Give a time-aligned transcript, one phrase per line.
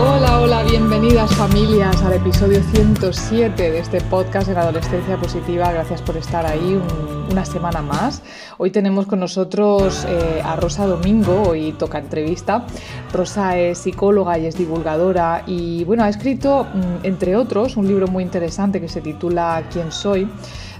[0.00, 5.72] Hola, hola, bienvenidas familias al episodio 107 de este podcast en Adolescencia Positiva.
[5.72, 6.80] Gracias por estar ahí
[7.28, 8.22] una semana más.
[8.58, 12.64] Hoy tenemos con nosotros eh, a Rosa Domingo, hoy toca entrevista.
[13.12, 18.06] Rosa es psicóloga y es divulgadora y bueno, ha escrito, mm, entre otros, un libro
[18.06, 20.28] muy interesante que se titula ¿Quién soy?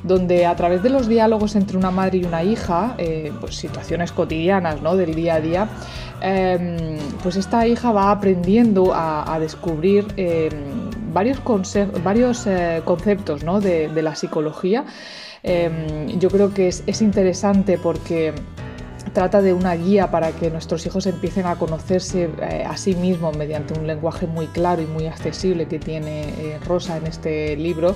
[0.03, 4.13] Donde a través de los diálogos entre una madre y una hija, eh, pues situaciones
[4.13, 4.97] cotidianas ¿no?
[4.97, 5.69] del día a día,
[6.21, 13.61] em, pues esta hija va aprendiendo a, descubrir em, varios, eh, conceptos ¿no?
[13.61, 14.85] de, la psicología.
[15.43, 18.35] Em, yo creo que es, es interesante porque
[19.13, 23.37] trata de una guía para que nuestros hijos empiecen a conocerse eh, a sí mismos
[23.37, 27.95] mediante un lenguaje muy claro y muy accesible que tiene Rosa en este libro.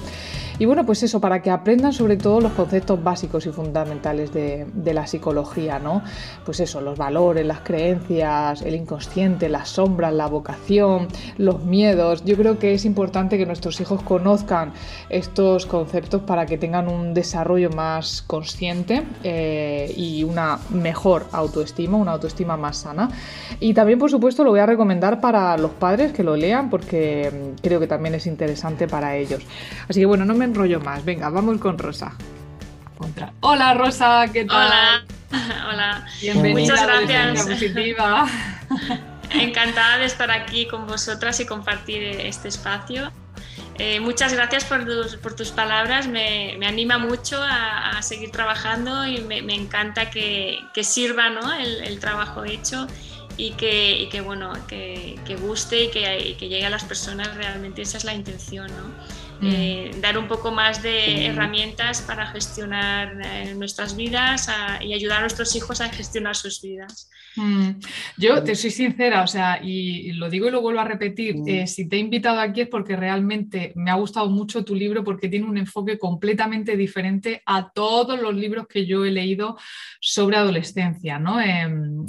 [0.62, 4.64] Y bueno, pues eso, para que aprendan sobre todo los conceptos básicos y fundamentales de,
[4.94, 6.04] la psicología, ¿no?
[6.44, 12.24] Pues eso, los valores, las creencias, el inconsciente, las sombras, la vocación, los miedos.
[12.24, 14.72] Yo creo que es importante que nuestros hijos conozcan
[15.08, 22.12] estos conceptos para que tengan un desarrollo más consciente eh, y una mejor autoestima, una
[22.12, 23.10] autoestima más sana.
[23.58, 27.32] Y también, por supuesto, lo voy a recomendar para los padres que lo lean porque
[27.32, 29.42] mm, creo que también es interesante para ellos.
[29.88, 31.04] Así que bueno, no me rollo más.
[31.04, 32.12] Venga, vamos con Rosa.
[33.40, 34.66] Hola Rosa, ¿qué tal?
[34.66, 35.04] Hola,
[35.70, 36.06] hola.
[36.20, 37.46] Bienvenida Muchas gracias.
[37.46, 38.26] Positiva.
[39.30, 43.10] Encantada de estar aquí con vosotras y compartir este espacio.
[43.78, 48.30] Eh, muchas gracias por tus, por tus palabras, me, me, anima mucho a, a, seguir
[48.30, 51.52] trabajando y me, me encanta que, que sirva ¿no?
[51.54, 52.86] el, el, trabajo hecho
[53.38, 56.84] y que, y que bueno, que, que guste y que, y que, llegue a las
[56.84, 58.66] personas realmente, esa es la intención.
[58.68, 59.31] ¿no?
[59.40, 59.48] Mm.
[59.50, 64.48] Eh, dar un poco más de herramientas para gestionar eh, nuestras vidas
[64.80, 67.10] y ayudar a nuestros hijos a gestionar sus vidas.
[67.34, 67.70] Mm.
[68.18, 71.48] Yo te soy sincera, o sea, y lo digo y lo vuelvo a repetir, mm.
[71.48, 75.02] eh, si te he invitado aquí es porque realmente me ha gustado mucho tu libro
[75.02, 79.56] porque tiene un enfoque completamente diferente a todos los libros que yo he leído
[80.00, 81.40] sobre adolescencia, ¿no?
[81.40, 82.04] Em,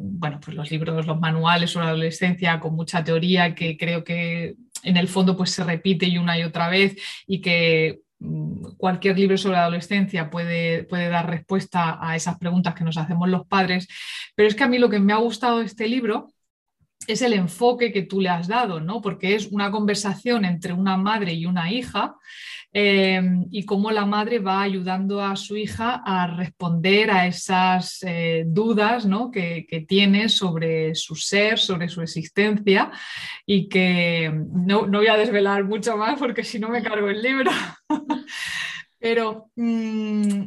[0.00, 4.96] bueno, pues los libros, los manuales sobre adolescencia con mucha teoría que creo que en
[4.96, 6.96] el fondo pues se repite y una y otra vez
[7.26, 12.84] y que mm, cualquier libro sobre adolescencia puede, puede, dar respuesta a esas preguntas que
[12.84, 13.88] nos hacemos los padres,
[14.34, 16.28] pero es que a mí lo que me ha gustado de este libro
[17.06, 19.00] es el enfoque que tú le has dado, ¿no?
[19.00, 22.16] Porque es una conversación entre una madre y una hija
[22.76, 28.42] Em, y cómo la madre va ayudando a su hija a responder a esas eh,
[28.48, 32.90] dudas que, tiene sobre su ser, sobre su existencia
[33.46, 37.52] y que no, voy a desvelar mucho más porque si no me cargo el libro.
[38.98, 40.42] Pero mm,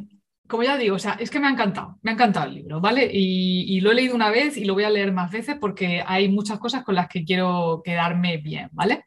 [0.46, 2.78] como ya digo, o sea, es que me ha encantado, me ha encantado el libro,
[2.78, 3.08] ¿vale?
[3.10, 6.28] Y, lo he leído una vez y lo voy a leer más veces porque hay
[6.28, 9.06] muchas cosas con las que quiero quedarme bien, ¿vale?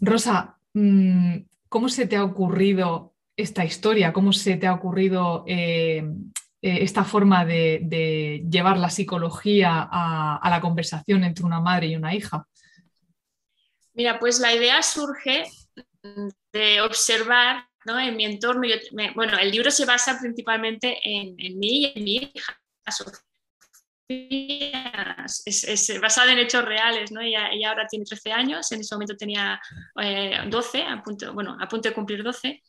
[0.00, 1.38] Rosa, mm,
[1.72, 4.12] ¿Cómo se te ha ocurrido esta historia?
[4.12, 6.04] ¿Cómo se te ha ocurrido eh,
[6.60, 12.14] eh, esta forma de, llevar la psicología a, la conversación entre una madre y una
[12.14, 12.46] hija?
[13.94, 15.44] Mira, pues la idea surge
[16.52, 18.68] de observar en mi entorno.
[19.14, 22.60] bueno, el libro se basa principalmente en, mí y en mi hija,
[24.08, 27.20] es, es, basada en hechos reales, ¿no?
[27.20, 29.60] Ella, ahora tiene 13 años, en ese momento tenía
[30.48, 32.62] 12, eh, a punto, bueno, a punto de cumplir 12,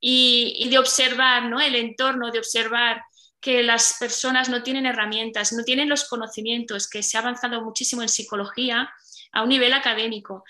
[0.00, 1.60] y, de observar ¿no?
[1.60, 3.02] el entorno, de observar
[3.40, 8.02] que las personas no tienen herramientas, no tienen los conocimientos, que se ha avanzado muchísimo
[8.02, 8.90] en psicología
[9.32, 10.44] a un nivel académico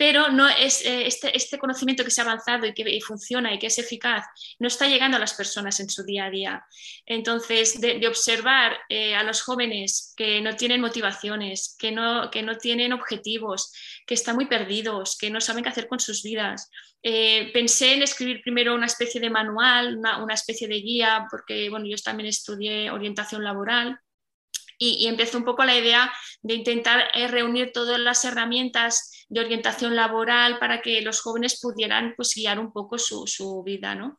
[0.00, 3.58] pero no es, eh, este, este, conocimiento que se ha avanzado y que funciona y
[3.58, 4.24] que es eficaz
[4.58, 6.64] no está llegando a las personas en su día a día.
[7.04, 12.56] Entonces, de, observar eh, a los jóvenes que no tienen motivaciones, que no, que no
[12.56, 13.74] tienen objetivos,
[14.06, 16.70] que están muy perdidos, que no saben qué hacer con sus vidas.
[17.02, 21.68] Eh, pensé en escribir primero una especie de manual, una, una especie de guía, porque
[21.68, 24.00] bueno, yo también estudié orientación laboral
[24.82, 26.10] y, empezó un poco la idea
[26.40, 32.14] de intentar eh, reunir todas las herramientas de orientación laboral para que los jóvenes pudieran
[32.16, 33.94] pues, guiar un poco su, vida.
[33.94, 34.18] ¿no?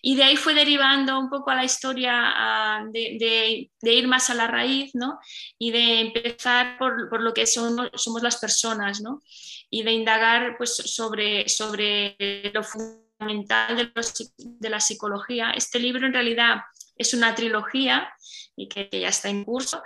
[0.00, 4.46] Y de ahí fue derivando un poco a la historia de, ir más a la
[4.46, 5.18] raíz ¿no?
[5.58, 9.22] y de empezar por, lo que somos, somos las personas ¿no?
[9.68, 12.16] y de indagar pues, sobre, sobre
[12.54, 13.92] lo fundamental fundamental
[14.36, 15.50] de, la psicología.
[15.50, 16.60] Este libro en realidad
[16.96, 18.08] es una trilogía
[18.56, 19.82] y que, ya está en curso.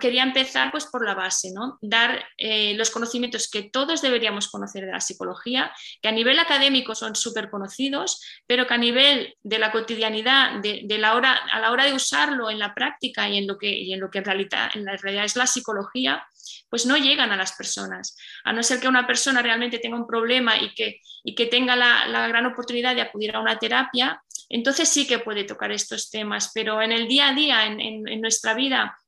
[0.00, 1.78] Quería empezar pues por la base, ¿no?
[1.82, 6.94] dar eh, los conocimientos que todos deberíamos conocer de la psicología, que a nivel académico
[6.94, 11.72] son súper conocidos, pero que a nivel de la cotidianidad, de, la hora, a la
[11.72, 14.70] hora de usarlo en la práctica y en lo que, en, lo que en, realidad,
[14.74, 16.24] en la realidad es la psicología,
[16.70, 18.16] pues no llegan a las personas.
[18.44, 21.74] A no ser que una persona realmente tenga un problema y que, y que tenga
[21.74, 26.10] la, la gran oportunidad de acudir a una terapia, entonces sí que puede tocar estos
[26.10, 28.98] temas, pero en el día a día, en, nuestra vida,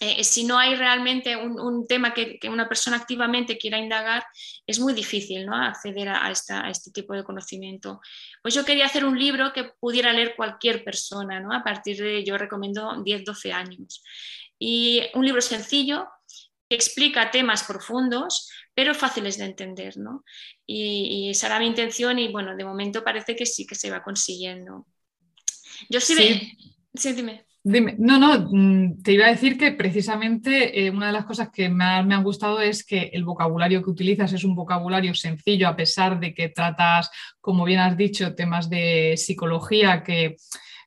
[0.00, 4.24] eh, si no hay realmente un, tema que, una persona activamente quiera indagar,
[4.66, 5.56] es muy difícil ¿no?
[5.56, 8.00] acceder a, este tipo de conocimiento.
[8.42, 11.52] Pues yo quería hacer un libro que pudiera leer cualquier persona, ¿no?
[11.52, 14.02] a partir de, yo recomiendo 10, 12 años.
[14.58, 16.08] Y un libro sencillo
[16.68, 20.24] que explica temas profundos, pero fáciles de entender, ¿no?
[20.66, 24.02] Y, esa era mi intención y bueno, de momento parece que sí que se va
[24.02, 24.86] consiguiendo.
[25.88, 26.58] Yo sí, sí.
[26.94, 27.44] sí dime.
[27.64, 27.96] Dime.
[27.98, 31.68] No, no, mm, te iba a decir que precisamente eh, una de las cosas que
[31.68, 35.76] más me han gustado es que el vocabulario que utilizas es un vocabulario sencillo, a
[35.76, 37.10] pesar de que tratas,
[37.40, 40.36] como bien has dicho, temas de psicología que,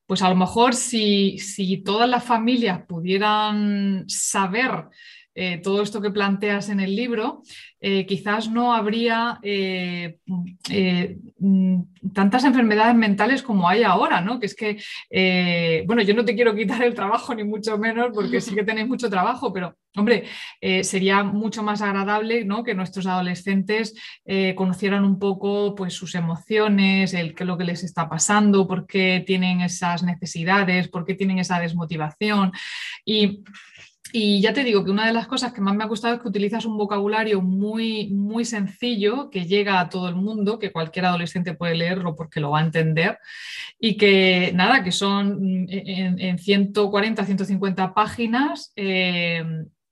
[0.08, 4.86] pues a lo mejor si, si todas las familias pudieran saber
[5.34, 7.42] eh, todo esto que planteas en el libro,
[7.80, 10.18] eh, quizás no habría eh,
[12.14, 14.40] tantas enfermedades mentales como hay ahora, ¿no?
[14.40, 18.42] Que es que, bueno, yo no te quiero quitar el trabajo, ni mucho menos, porque
[18.42, 20.26] sí que tenéis mucho trabajo, pero, hombre,
[20.84, 22.64] sería mucho más agradable ¿no?
[22.64, 23.96] que nuestros adolescentes
[24.56, 28.86] conocieran un poco pues, sus emociones, el, qué es lo que les está pasando, por
[28.86, 32.52] qué tienen esas necesidades, por qué tienen esa desmotivación.
[33.06, 33.44] Y
[34.14, 36.22] y ya te digo que una de las cosas que más me ha gustado es
[36.22, 41.06] que utilizas un vocabulario muy, muy sencillo que llega a todo el mundo, que cualquier
[41.06, 43.20] adolescente puede leerlo porque lo va a entender
[43.80, 48.74] y que nada, que son mm, en, 140, 150 páginas.
[48.76, 49.44] Eh,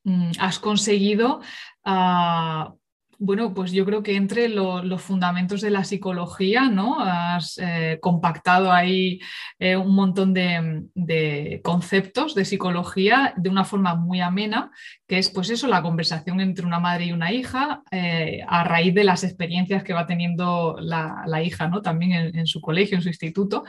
[0.04, 1.40] mm, has conseguido
[1.86, 2.74] ah,
[3.22, 7.02] bueno, pues yo creo que entre los fundamentos de la psicología, ¿no?
[7.02, 9.20] Has eh, compactado ahí
[9.60, 14.72] eh, un montón de, conceptos de psicología de una forma muy amena,
[15.06, 18.94] que es pues eso, la conversación entre una madre y una hija eh, a raíz
[18.96, 21.82] de las experiencias que va teniendo la, hija, ¿no?
[21.82, 23.66] También en, su colegio, en su instituto.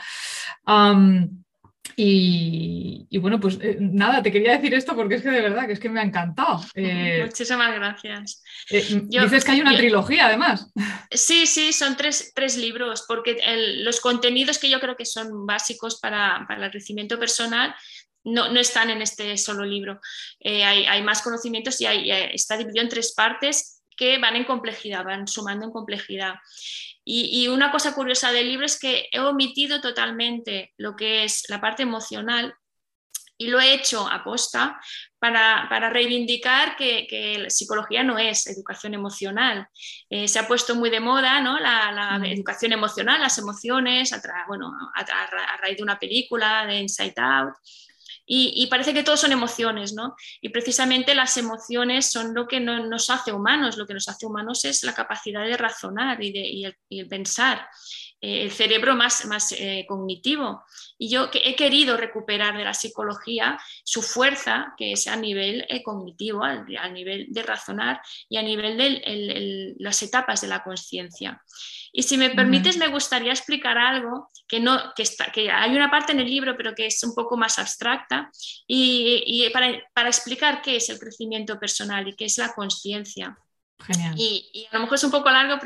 [1.96, 5.72] Y, bueno, pues eh, nada, te quería decir esto porque es que de verdad que
[5.72, 6.60] es que me ha encantado.
[6.74, 8.42] Eh, Muchísimas gracias.
[8.70, 10.72] Eh, dices que hay una trilogía además.
[11.10, 13.38] Sí, sí, son tres, libros, porque
[13.82, 17.74] los contenidos que yo creo que son básicos para, el crecimiento personal
[18.24, 20.00] no, están en este solo libro.
[20.42, 25.66] hay, más conocimientos y está dividido en tres partes que van en complejidad, van sumando
[25.66, 26.36] en complejidad.
[27.04, 31.60] Y, una cosa curiosa del libro es que he omitido totalmente lo que es la
[31.60, 32.54] parte emocional
[33.36, 34.80] y lo he hecho a posta
[35.18, 39.68] para, reivindicar que, la psicología no es educación emocional.
[40.08, 41.58] Eh, se ha puesto muy de moda ¿no?
[41.58, 47.54] la, educación emocional, las emociones, a, bueno, a, raíz de una película, de Inside Out,
[48.32, 50.14] y, parece que todos son emociones, ¿no?
[50.40, 54.64] Y precisamente las emociones son lo que nos hace humanos, lo que nos hace humanos
[54.64, 57.66] es la capacidad de razonar y, de, el, pensar,
[58.22, 60.62] eh, el cerebro más, más eh, cognitivo.
[60.98, 65.82] Y yo he querido recuperar de la psicología su fuerza, que es a nivel eh,
[65.82, 71.42] cognitivo, a, nivel de razonar y a nivel de las etapas de la conciencia.
[71.92, 75.90] Y si me permites, me gustaría explicar algo que, no, que, está, que hay una
[75.90, 78.30] parte en el libro, pero que es un poco más abstracta,
[78.66, 83.36] y, y para, para explicar qué es el crecimiento personal y qué es la conciencia.
[84.16, 85.58] Y, a lo mejor es un poco largo,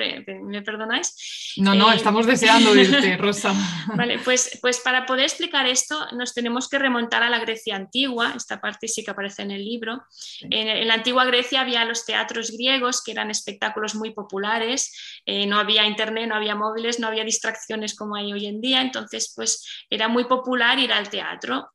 [0.44, 1.54] ¿me perdonáis?
[1.56, 3.54] No, no, eh, estamos deseando irte, Rosa.
[3.94, 8.32] Vale, pues, pues para poder explicar esto nos tenemos que remontar a la Grecia antigua,
[8.36, 10.02] esta parte sí que aparece en el libro.
[10.42, 15.58] En, la antigua Grecia había los teatros griegos, que eran espectáculos muy populares, eh, no
[15.58, 19.66] había internet, no había móviles, no había distracciones como hay hoy en día, entonces pues
[19.90, 21.70] era muy popular ir al teatro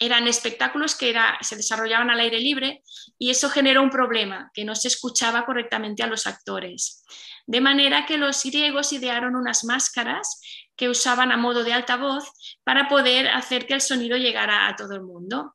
[0.00, 2.82] eran espectáculos que se desarrollaban al aire libre
[3.18, 7.04] y eso generó un problema, que no se escuchaba correctamente a los actores.
[7.46, 10.40] De manera que los griegos idearon unas máscaras
[10.76, 12.30] que usaban a modo de altavoz
[12.62, 15.54] para poder hacer que el sonido llegara a todo el mundo.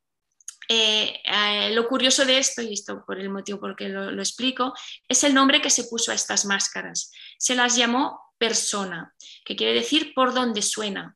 [0.67, 4.73] Eh, eh, lo curioso de esto, y esto por el motivo por que lo explico,
[5.07, 7.11] es el nombre que se puso a estas máscaras.
[7.37, 9.13] Se las llamó persona,
[9.45, 11.15] que quiere decir por donde suena.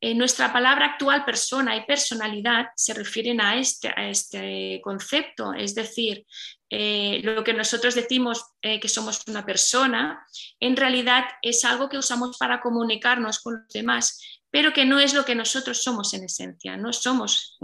[0.00, 6.26] Eh, nuestra palabra actual persona y personalidad se refieren a este, este concepto, es decir,
[6.70, 10.24] eh, lo que nosotros decimos que somos una persona,
[10.60, 15.12] en realidad es algo que usamos para comunicarnos con los demás, pero que no es
[15.12, 17.58] lo que nosotros somos en esencia, no somos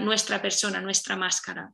[0.00, 1.72] nuestra persona, nuestra máscara.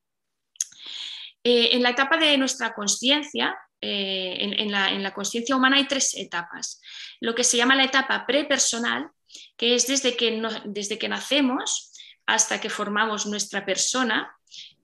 [1.42, 3.56] en la etapa de nuestra conciencia,
[3.87, 4.71] eh, en,
[5.02, 6.80] la, conciencia humana hay tres etapas.
[7.21, 9.11] Lo que se llama la etapa prepersonal,
[9.56, 11.92] que es desde que, desde que nacemos
[12.26, 14.34] hasta que formamos nuestra persona.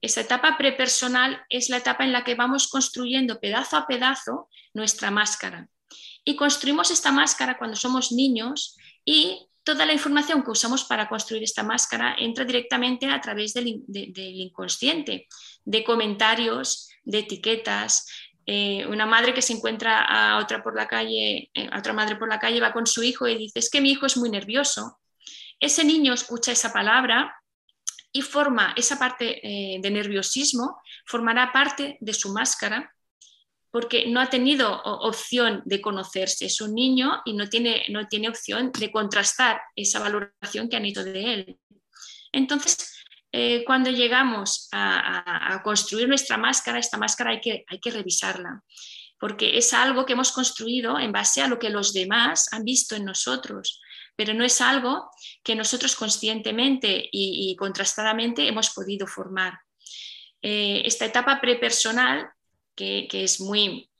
[0.01, 5.11] Esa etapa prepersonal es la etapa en la que vamos construyendo pedazo a pedazo nuestra
[5.11, 5.67] máscara.
[6.23, 11.43] Y construimos esta máscara cuando somos niños y toda la información que usamos para construir
[11.43, 15.27] esta máscara entra directamente a través del, del inconsciente,
[15.65, 18.07] de comentarios, de etiquetas,
[18.45, 22.15] eh, una madre que se encuentra a otra por la calle, eh, a otra madre
[22.15, 24.29] por la calle, va con su hijo y dice, es que mi hijo es muy
[24.29, 24.99] nervioso.
[25.59, 27.35] Ese niño escucha esa palabra
[28.11, 32.93] y forma esa parte eh, de nerviosismo, formará parte de su máscara
[33.69, 36.45] porque no ha tenido opción de conocerse.
[36.45, 40.83] Es un niño y no tiene, no tiene opción de contrastar esa valoración que han
[40.83, 41.59] hecho de él.
[42.33, 48.63] Entonces, eh, cuando llegamos a, construir nuestra máscara, esta máscara hay que, revisarla,
[49.19, 52.95] porque es algo que hemos construido en base a lo que los demás han visto
[52.95, 53.79] en nosotros,
[54.15, 55.09] pero no es algo
[55.43, 59.59] que nosotros conscientemente y, contrastadamente hemos podido formar.
[60.41, 62.29] Eh, esta etapa prepersonal,
[62.75, 63.91] que, que es muy,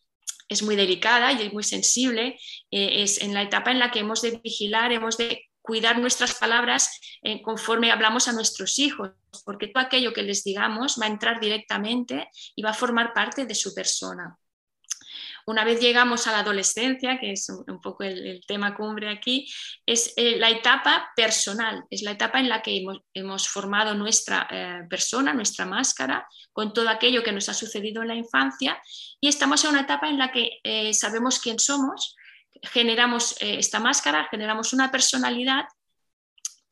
[0.51, 2.37] es muy delicada y es muy sensible,
[2.71, 6.35] eh, es en la etapa en la que hemos de vigilar, hemos de cuidar nuestras
[6.35, 9.11] palabras eh, conforme hablamos a nuestros hijos,
[9.45, 13.45] porque todo aquello que les digamos va a entrar directamente y va a formar parte
[13.45, 14.37] de su persona.
[15.47, 19.51] Una vez llegamos a la adolescencia, que es un, poco el, tema cumbre aquí,
[19.85, 24.81] es eh, la etapa personal, es la etapa en la que hemos, formado nuestra eh,
[24.87, 28.79] persona, nuestra máscara, con todo aquello que nos ha sucedido en la infancia
[29.19, 30.59] y estamos en una etapa en la que
[30.93, 32.15] sabemos quién somos,
[32.61, 35.65] generamos eh, esta máscara, generamos una personalidad,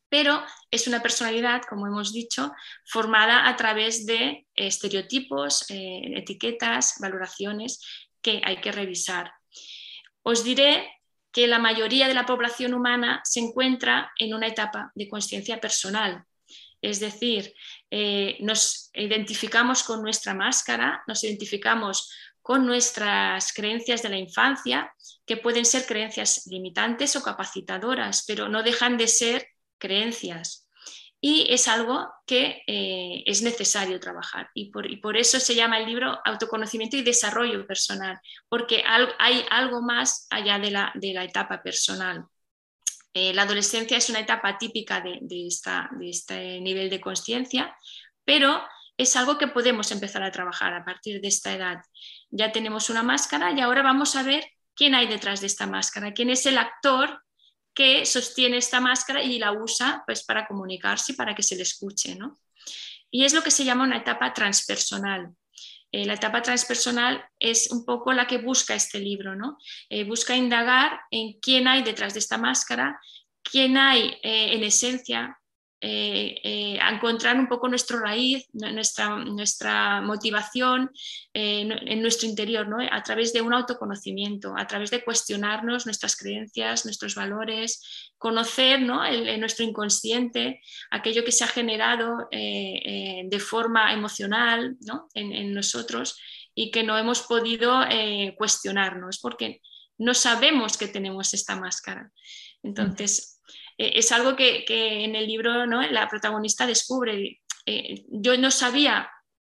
[0.08, 2.52] pero es una personalidad, como hemos dicho,
[2.84, 7.80] formada a través de estereotipos, eh, etiquetas, valoraciones
[8.20, 9.32] que hay que revisar.
[10.22, 11.00] Os diré
[11.32, 16.24] que la mayoría de la población humana se encuentra en una etapa de conciencia personal.
[16.82, 17.54] Es decir,
[17.90, 22.10] eh, nos identificamos con nuestra máscara, nos identificamos
[22.42, 24.92] con nuestras creencias de la infancia,
[25.26, 29.46] que pueden ser creencias limitantes o capacitadoras, pero no dejan de ser
[29.78, 30.66] creencias.
[31.22, 34.48] Y es algo que eh, es necesario trabajar.
[34.54, 38.18] Y por, eso se llama el libro Autoconocimiento y Desarrollo Personal,
[38.48, 40.92] porque hay algo más allá de la,
[41.22, 42.24] etapa personal.
[43.12, 45.46] Eh, la adolescencia es una etapa típica de, de
[46.08, 47.76] este nivel de conciencia,
[48.24, 48.62] pero
[48.96, 51.78] es algo que podemos empezar a trabajar a partir de esta edad.
[52.30, 54.44] Ya tenemos una máscara y ahora vamos a ver
[54.74, 57.22] quién hay detrás de esta máscara, quién es el actor
[57.74, 62.16] que sostiene esta máscara y la usa pues, para comunicarse para que se le escuche.
[63.10, 65.34] Y es lo que se llama una etapa transpersonal.
[65.92, 69.58] Eh, la etapa transpersonal es un poco la que busca este libro, ¿no?
[69.88, 73.00] Eh, busca indagar en quién hay detrás de esta máscara,
[73.42, 75.39] quién hay eh, en esencia
[75.82, 80.90] eh, eh, a encontrar un poco nuestro raíz, nuestra, nuestra motivación
[81.32, 82.76] eh, en nuestro interior, ¿no?
[82.80, 89.06] a través de un autoconocimiento, a través de cuestionarnos nuestras creencias, nuestros valores, conocer ¿no?
[89.06, 90.60] el, nuestro inconsciente,
[90.90, 95.08] aquello que se ha generado de forma emocional ¿no?
[95.14, 96.18] en, en, nosotros
[96.54, 97.80] y que no hemos podido
[98.36, 99.62] cuestionarnos porque
[99.96, 102.10] no sabemos que tenemos esta máscara.
[102.62, 103.39] Entonces,
[103.80, 105.80] eh, es algo que, en el libro ¿no?
[105.80, 107.40] la protagonista descubre.
[107.64, 109.10] Eh, yo no sabía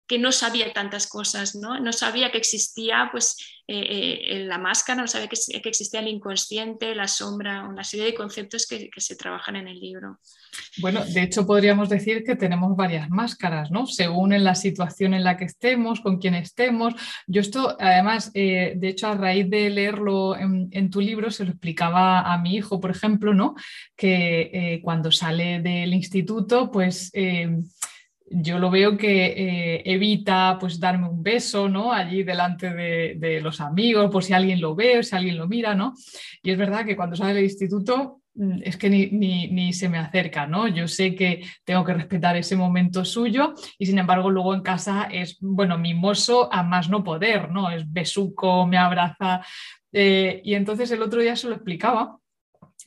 [0.08, 1.78] que no sabía tantas cosas, ¿no?
[1.78, 3.36] No sabía que existía pues,
[3.68, 8.66] eh, la máscara, no sabía que, existía el inconsciente, la sombra, una serie de conceptos
[8.66, 10.18] que, se trabajan en el libro.
[10.78, 13.86] Bueno, de hecho podríamos decir que tenemos varias máscaras, ¿no?
[13.86, 16.94] Según en la situación en la que estemos, con quién estemos.
[17.26, 22.32] Yo esto, además, de hecho, a raíz de leerlo en, tu libro, se lo explicaba
[22.32, 23.54] a mi hijo, por ejemplo, ¿no?
[23.94, 27.12] Que cuando sale del instituto, pues
[28.30, 31.92] yo lo veo que eh, evita pues darme un beso, ¿no?
[31.92, 35.74] Allí delante de, los amigos, por si alguien lo ve o si alguien lo mira,
[35.74, 35.94] ¿no?
[36.42, 40.46] Y es verdad que cuando sale del instituto mm, es que ni, se me acerca,
[40.46, 40.68] ¿no?
[40.68, 45.08] Yo sé que tengo que respetar ese momento suyo y sin embargo luego en casa
[45.10, 47.70] es, bueno, mimoso a más no poder, ¿no?
[47.70, 49.42] Es besuco, me abraza.
[49.92, 52.18] Eh, y entonces el otro día se lo explicaba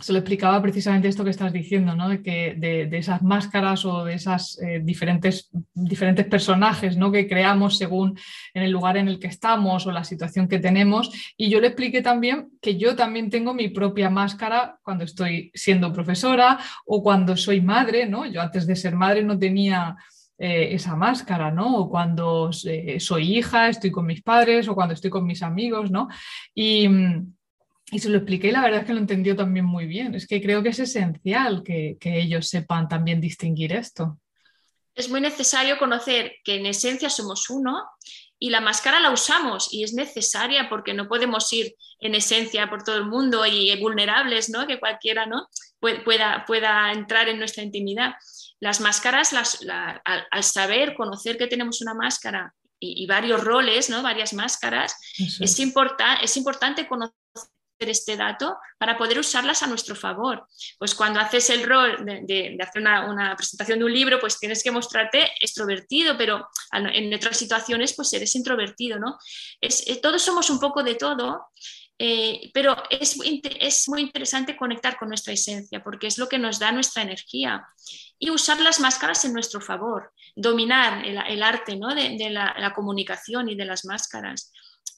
[0.02, 2.10] se lo explicaba precisamente esto que estás diciendo, ¿no?
[2.10, 7.12] de, que, de, esas máscaras o de esas eh, diferentes, diferentes personajes ¿no?
[7.12, 8.18] que creamos según
[8.54, 11.12] en el lugar en el que estamos o la situación que tenemos.
[11.38, 15.94] Y yo le expliqué también que yo también tengo mi propia máscara cuando estoy siendo
[15.94, 18.08] profesora o cuando soy madre.
[18.08, 18.26] ¿no?
[18.26, 19.96] Yo antes de ser madre no tenía
[20.44, 21.78] eh, esa máscara, ¿no?
[21.78, 25.92] O cuando eh, soy hija, estoy con mis padres o cuando estoy con mis amigos,
[25.92, 26.08] ¿no?
[26.56, 27.34] Y, mm,
[27.92, 30.16] y se lo expliqué y la verdad es que lo entendió también muy bien.
[30.16, 34.18] Es que creo que es esencial que, ellos sepan también distinguir esto.
[34.96, 37.84] Es muy necesario conocer que en esencia somos uno
[38.40, 42.84] y la máscara la usamos y es necesaria porque no podemos ir en esencia por
[42.84, 44.68] todo el mundo y vulnerables, ¿no?
[44.68, 45.50] Que cualquiera ¿no?
[45.80, 48.14] pueda, pueda entrar en nuestra intimidad.
[48.62, 54.02] Las máscaras, al, saber, conocer que tenemos una máscara y, varios roles, ¿no?
[54.02, 57.21] varias máscaras, es, es importante conocer
[57.90, 60.48] este dato para poder usarlas a nuestro favor.
[60.78, 64.72] Pues cuando haces el rol de, hacer una, presentación de un libro, pues tienes que
[64.72, 69.18] mostrarte extrovertido, pero en otras situaciones pues eres introvertido, ¿no?
[69.60, 71.48] Es, eh, todos somos un poco de todo,
[72.04, 73.16] eh, pero es,
[73.60, 77.64] es, muy interesante conectar con nuestra esencia porque es lo que nos da nuestra energía
[78.18, 81.94] y usar las máscaras en nuestro favor, dominar el, arte ¿no?
[81.94, 84.52] de, la, comunicación y de las máscaras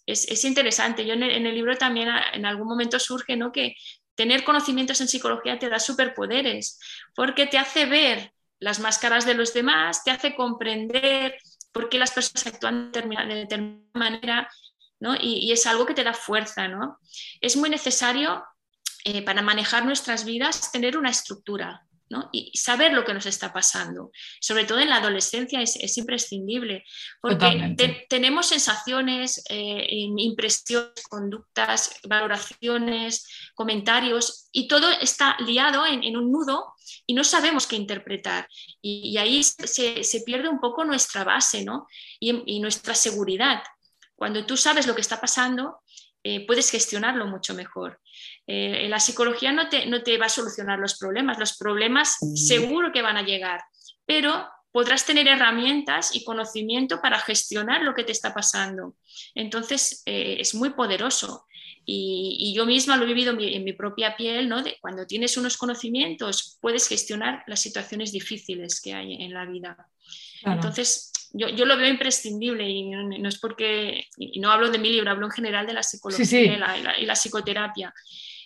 [0.05, 1.05] es, interesante.
[1.05, 3.51] Yo en el, libro también en algún momento surge ¿no?
[3.51, 3.75] que
[4.15, 6.79] tener conocimientos en psicología te da superpoderes,
[7.15, 11.37] porque te hace ver las máscaras de los demás, te hace comprender
[11.71, 14.49] por qué las personas actúan de determinada, manera,
[14.99, 15.15] ¿no?
[15.19, 16.67] y, es algo que te da fuerza.
[16.67, 16.99] ¿no?
[17.41, 18.43] Es muy necesario
[19.05, 21.85] eh, para manejar nuestras vidas tener una estructura,
[22.31, 24.11] y saber lo que nos está pasando.
[24.39, 26.83] Sobre todo en la adolescencia es, imprescindible,
[27.21, 27.75] porque
[28.09, 36.73] tenemos sensaciones, eh, impresiones, conductas, valoraciones, comentarios, y todo está liado en, un nudo
[37.05, 38.47] y no sabemos qué interpretar.
[38.81, 41.65] Y, ahí se, pierde un poco nuestra base
[42.19, 43.63] y, nuestra seguridad.
[44.15, 45.79] Cuando tú sabes lo que está pasando,
[46.23, 47.99] eh, puedes gestionarlo mucho mejor.
[48.45, 52.35] Eh, la psicología no te, no te va a solucionar los problemas, los problemas mm.
[52.35, 53.61] seguro que van a llegar,
[54.05, 58.95] pero podrás tener herramientas y conocimiento para gestionar lo que te está pasando.
[59.35, 61.45] Entonces, eh, es muy poderoso.
[61.85, 64.63] Y, yo misma lo he vivido en mi, propia piel, ¿no?
[64.63, 69.89] De cuando tienes unos conocimientos, puedes gestionar las situaciones difíciles que hay en la vida.
[70.45, 74.89] Entonces, yo, yo, lo veo imprescindible y no, es porque, y no hablo de mi
[74.89, 77.93] libro, hablo en general de la psicología Y, la, psicoterapia.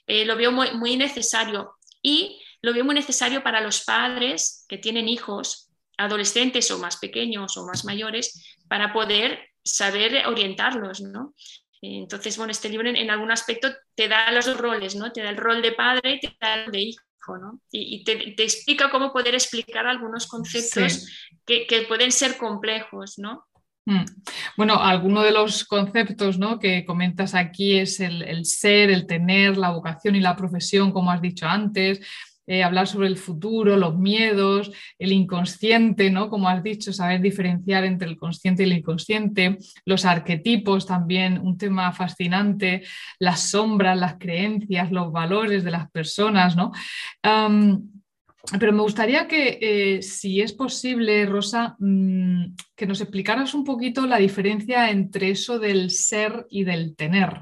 [0.07, 4.77] Eh, lo veo muy, muy necesario y lo veo muy necesario para los padres que
[4.77, 11.33] tienen hijos, adolescentes o más pequeños o más mayores, para poder saber orientarlos, ¿no?
[11.81, 15.11] Entonces, bueno, este libro en, algún aspecto te da los dos roles, ¿no?
[15.11, 17.61] Te da el rol de padre y te da el de hijo, ¿no?
[17.71, 21.07] Y, te, explica cómo poder explicar algunos conceptos
[21.45, 23.45] que, que, pueden ser complejos, ¿no?
[23.87, 24.03] Mm.
[24.57, 26.59] Bueno, alguno de los conceptos ¿no?
[26.59, 31.21] que comentas aquí es el, ser, el tener, la vocación y la profesión, como has
[31.21, 32.01] dicho antes,
[32.47, 36.29] eh, hablar sobre el futuro, los miedos, el inconsciente, ¿no?
[36.29, 41.57] Como has dicho, saber diferenciar entre el consciente y el inconsciente, los arquetipos también, un
[41.57, 42.83] tema fascinante,
[43.19, 46.71] las sombras, las creencias, los valores de las personas, ¿no?
[48.59, 54.05] Pero me gustaría que, eh, si es posible, Rosa, mm, que nos explicaras un poquito
[54.07, 57.41] la diferencia entre eso del ser y del tener.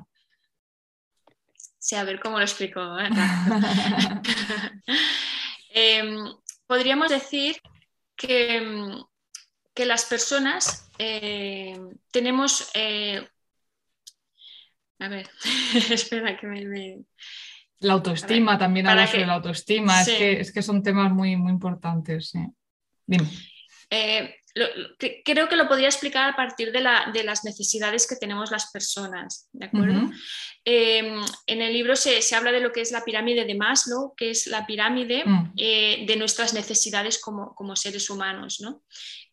[1.77, 2.81] Sí, a ver cómo lo explico.
[5.77, 6.33] Em,
[6.67, 7.57] podríamos decir
[8.15, 8.95] que,
[9.73, 11.77] que las personas eh,
[12.11, 12.71] tenemos...
[12.73, 13.27] Eh,
[14.99, 15.29] a ver,
[15.91, 17.03] espera que me
[17.79, 21.51] la autoestima, también habla sobre la autoestima, es, que, es, que, son temas muy, muy
[21.51, 22.33] importantes.
[23.05, 23.27] Dime.
[23.89, 24.35] Eh,
[25.25, 29.65] creo que lo podría explicar a partir de, las necesidades que tenemos las personas, ¿de
[29.65, 30.09] acuerdo?
[30.63, 34.29] Em, en el libro se, habla de lo que es la pirámide de Maslow, que
[34.29, 35.53] es la pirámide mm.
[35.57, 38.81] eh, de nuestras necesidades como, seres humanos, ¿no?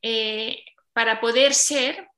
[0.02, 2.08] Eh, para poder ser,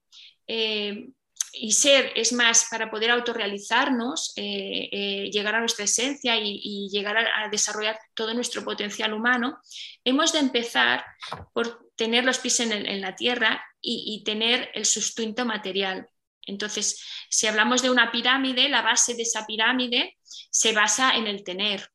[1.57, 7.17] y ser es más para poder autorrealizarnos, eh, eh, llegar a nuestra esencia y, llegar
[7.17, 9.59] a, desarrollar todo nuestro potencial humano,
[10.05, 11.05] hemos de empezar
[11.53, 16.09] por tener los pies en, la tierra y, tener el sustento material.
[16.47, 20.17] Entonces, si hablamos de una pirámide, la base de esa pirámide
[20.51, 21.89] se basa en el tener.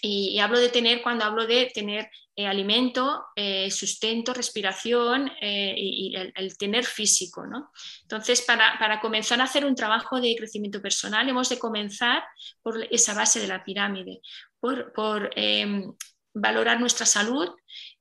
[0.00, 6.14] Y, hablo de tener cuando hablo de tener eh, alimento, eh, sustento, respiración eh, y,
[6.16, 7.46] el, tener físico.
[7.46, 7.70] ¿no?
[8.02, 12.24] Entonces, para, comenzar a hacer un trabajo de crecimiento personal, hemos de comenzar
[12.62, 14.22] por esa base de la pirámide,
[14.60, 15.92] por, em,
[16.32, 17.50] valorar nuestra salud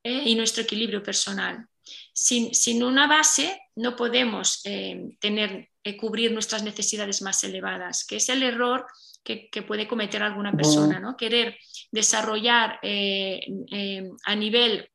[0.02, 1.67] y nuestro equilibrio personal.
[2.13, 5.67] Sin, una base no podemos em, tener,
[6.00, 8.86] cubrir nuestras necesidades más elevadas, que es el error
[9.24, 11.16] que, puede cometer alguna persona, ¿no?
[11.16, 11.58] querer
[11.92, 14.90] desarrollar eh, em, a nivel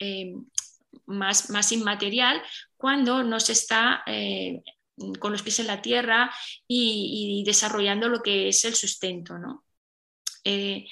[1.06, 2.42] más, más inmaterial
[2.76, 4.02] cuando no se está
[5.18, 6.32] con los pies en la tierra
[6.66, 9.38] y, desarrollando lo que es el sustento.
[9.38, 9.64] ¿no?
[10.44, 10.86] Eh,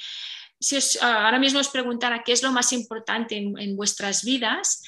[0.60, 4.82] si ahora mismo os preguntara qué es lo más importante en, vuestras vidas,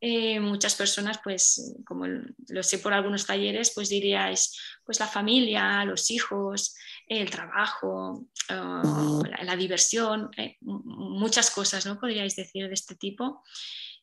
[0.00, 5.84] eh, muchas personas, pues, como lo sé por algunos talleres, pues diríais, pues la familia,
[5.84, 6.74] los hijos,
[7.20, 11.98] el trabajo, la, diversión, eh, muchas cosas, ¿no?
[11.98, 13.42] Podríais decir de este tipo,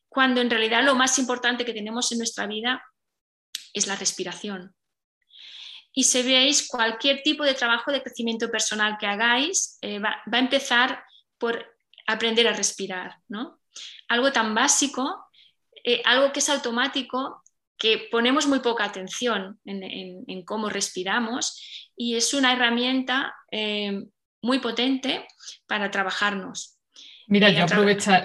[0.08, 2.82] cuando en realidad lo más importante que tenemos en nuestra vida
[3.72, 4.74] es la respiración.
[5.92, 10.38] Y si veis cualquier tipo de trabajo de crecimiento personal que hagáis, eh, va, a
[10.38, 11.02] empezar
[11.38, 11.64] por
[12.06, 13.16] aprender a respirar.
[13.28, 13.60] ¿no?
[14.08, 15.26] Algo tan básico,
[15.84, 17.42] eh, algo que es automático,
[17.80, 24.06] que ponemos muy poca atención en, cómo respiramos y es una herramienta eh,
[24.40, 25.26] muy potente
[25.66, 26.78] para trabajarnos.
[27.26, 27.66] Mira, yo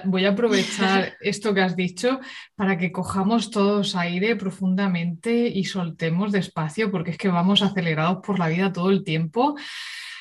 [0.06, 2.18] voy a aprovechar esto que has dicho
[2.54, 8.38] para que cojamos todos aire profundamente y soltemos despacio, porque es que vamos acelerados por
[8.38, 9.56] la vida todo el tiempo.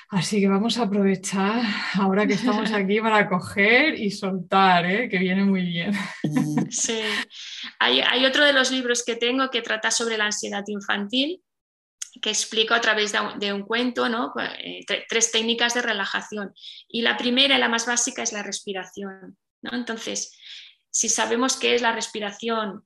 [0.10, 1.62] Así que vamos a aprovechar
[1.94, 5.08] ahora que estamos aquí para coger y soltar, ¿eh?
[5.08, 5.94] que viene muy bien.
[6.70, 7.00] Sí,
[7.80, 11.42] hay, hay, otro de los libros que tengo que trata sobre la ansiedad infantil
[12.22, 14.34] que explico a través de un, cuento ¿no?
[14.60, 16.54] Eh, tres técnicas de relajación.
[16.88, 19.38] Y la primera y la más básica es la respiración.
[19.62, 19.74] ¿no?
[19.74, 20.32] Entonces,
[20.90, 22.86] si sabemos qué es la respiración,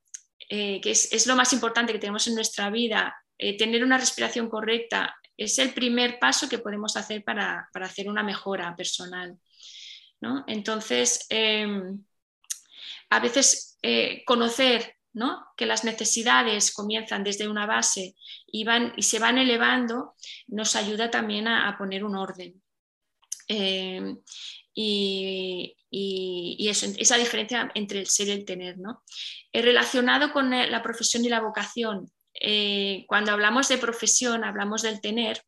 [0.49, 4.49] eh, que es, lo más importante que tenemos en nuestra vida, eh, tener una respiración
[4.49, 9.37] correcta es el primer paso que podemos hacer para, hacer una mejora personal.
[10.21, 10.43] ¿no?
[10.47, 12.03] Entonces, em,
[13.09, 13.77] a veces
[14.25, 14.98] conocer
[15.57, 18.15] que las necesidades comienzan desde una base
[18.47, 20.15] y, van, y se van elevando,
[20.47, 22.61] nos ayuda también a, poner un orden.
[23.47, 24.15] Eh,
[24.73, 25.75] y,
[26.69, 28.77] esa diferencia entre el ser y el tener.
[28.77, 29.03] ¿no?
[29.51, 32.11] Eh, relacionado con eh, la profesión y la vocación,
[33.07, 35.43] cuando hablamos de profesión, hablamos del tener,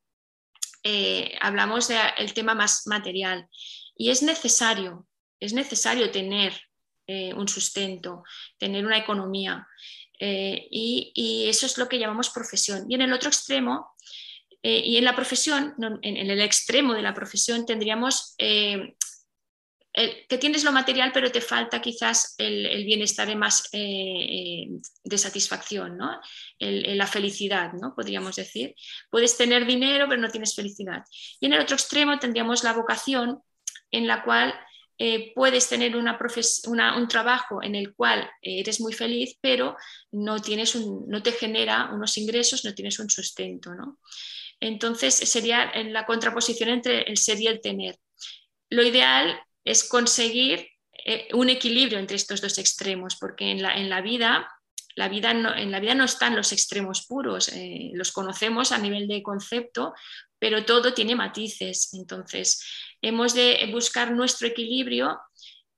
[1.40, 3.48] hablamos del tema más material.
[3.96, 5.08] Y es necesario,
[5.40, 6.60] es necesario tener
[7.08, 8.24] eh, un sustento,
[8.58, 9.68] tener una economía.
[10.20, 12.86] Eh, y, eso es lo que llamamos profesión.
[12.88, 13.96] Y en el otro extremo,
[14.62, 18.96] eh, y en la profesión, en, el extremo de la profesión, tendríamos que
[20.40, 26.22] tienes lo material, pero te falta quizás el, bienestar de más de satisfacción, ¿no?
[26.60, 27.94] la felicidad, ¿no?
[27.94, 28.76] podríamos decir.
[29.10, 31.04] Puedes tener dinero, pero no tienes felicidad.
[31.42, 33.42] Y en el otro extremo tendríamos la vocación,
[33.90, 34.54] en la cual
[34.98, 36.20] eh, puedes tener una
[36.66, 39.76] un trabajo en el cual eres muy feliz, pero
[40.12, 43.74] no, tienes un, no te genera unos ingresos, no tienes un sustento.
[43.74, 44.00] ¿no?
[44.60, 47.98] Entonces sería la contraposición entre el ser y el tener.
[48.70, 50.68] Lo ideal es conseguir
[51.06, 54.48] eh, un equilibrio entre estos dos extremos, porque en la, en la vida
[54.96, 58.78] la vida no, en la vida no están los extremos puros, eh, los conocemos a
[58.78, 59.94] nivel de concepto,
[60.38, 61.94] pero todo tiene matices.
[61.94, 62.64] Entonces,
[63.02, 65.20] hemos de buscar nuestro equilibrio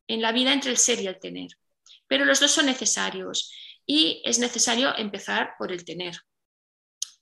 [0.07, 1.49] en la vida entre el ser y el tener.
[2.07, 3.51] Pero los dos son necesarios
[3.85, 6.15] y es necesario empezar por el tener.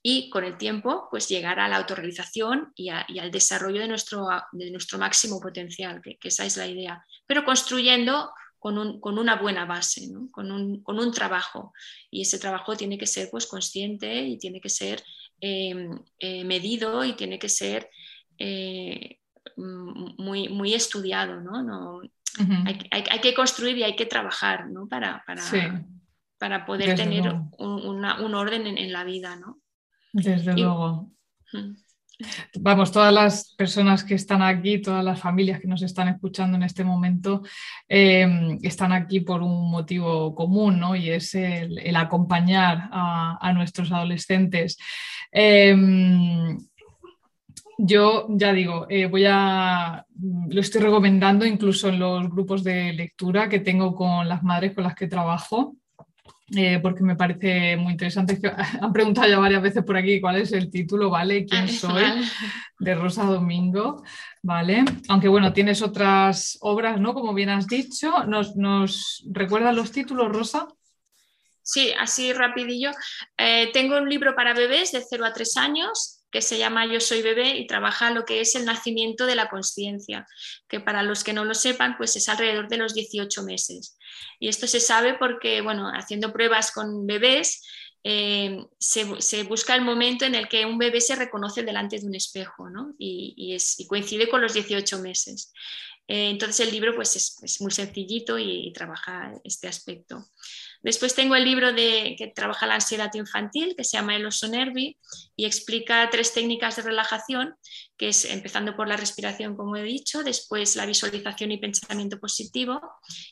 [0.04, 4.70] Y con el tiempo, pues llegar a la autorrealización y, al desarrollo de nuestro, de
[4.72, 7.04] nuestro máximo potencial, que, esa es la idea.
[7.24, 11.72] Pero construyendo con, una buena base, con, un, trabajo.
[12.10, 15.04] Y ese trabajo tiene que ser pues, consciente y tiene que ser
[15.40, 15.88] eh,
[16.18, 17.88] eh, medido y tiene que ser
[18.38, 19.18] eh,
[19.56, 22.00] muy, muy estudiado, ¿no?
[22.90, 24.86] hay, que construir y hay que trabajar, ¿no?
[24.88, 25.24] Para,
[26.38, 29.58] para, poder tener un, orden en, la vida, ¿no?
[30.12, 31.10] Desde luego.
[32.54, 36.62] Vamos, todas las personas que están aquí, todas las familias que nos están escuchando en
[36.62, 37.42] este momento,
[37.88, 40.94] eh, están aquí por un motivo común, ¿no?
[40.94, 44.78] Y es el, acompañar a, nuestros adolescentes.
[45.32, 45.74] Eh,
[47.78, 50.04] yo ya digo, eh, voy a,
[50.48, 54.84] lo estoy recomendando incluso en los grupos de lectura que tengo con las madres con
[54.84, 55.76] las que trabajo,
[56.54, 58.38] eh, porque me parece muy interesante.
[58.80, 61.46] Han preguntado ya varias veces por aquí cuál es el título, ¿vale?
[61.46, 62.04] ¿Quién soy?
[62.78, 64.02] De Rosa Domingo,
[64.42, 64.84] ¿vale?
[65.08, 67.14] Aunque bueno, tienes otras obras, ¿no?
[67.14, 68.24] Como bien has dicho.
[68.24, 70.68] ¿Nos, nos recuerdas los títulos, Rosa?
[71.62, 72.90] Sí, así rapidillo.
[73.38, 76.98] Eh, tengo un libro para bebés de 0 a 3 años que se llama Yo
[76.98, 80.26] soy bebé y trabaja lo que es el nacimiento de la conciencia,
[80.66, 83.96] que para los que no lo sepan, pues es alrededor de los 18 meses.
[84.40, 87.62] Y esto se sabe porque, bueno, haciendo pruebas con bebés,
[88.04, 92.16] eh, se, busca el momento en el que un bebé se reconoce delante de un
[92.16, 92.94] espejo ¿no?
[92.98, 95.52] y, es, coincide con los 18 meses.
[96.08, 100.24] Eh, entonces el libro pues es, muy sencillito y, trabaja este aspecto.
[100.82, 104.48] Después tengo el libro de, que trabaja la ansiedad infantil, que se llama El oso
[104.48, 104.98] nervi,
[105.36, 107.54] y explica tres técnicas de relajación,
[107.96, 112.80] que es empezando por la respiración, como he dicho, después la visualización y pensamiento positivo,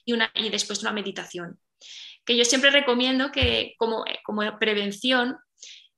[0.04, 1.58] y, una, y después una meditación.
[2.24, 5.36] Que yo siempre recomiendo que como, como prevención,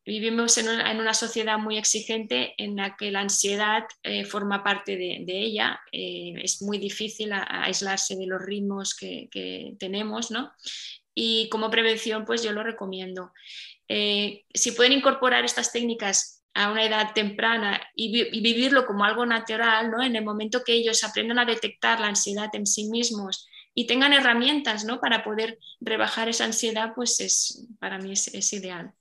[0.05, 5.25] vivimos en una, sociedad muy exigente en la que la ansiedad eh, forma parte de,
[5.29, 5.81] ella.
[5.93, 10.51] Eh, es muy difícil aislarse de los ritmos que, que, tenemos, ¿no?
[11.15, 13.33] Y como prevención pues yo lo recomiendo.
[13.89, 19.91] Eh, si pueden incorporar estas técnicas a una edad temprana y, vivirlo como algo natural,
[19.91, 20.03] ¿no?
[20.03, 24.13] en el momento que ellos aprendan a detectar la ansiedad en sí mismos y tengan
[24.13, 25.01] herramientas ¿no?
[25.01, 28.93] para poder rebajar esa ansiedad, pues es, para mí es, ideal.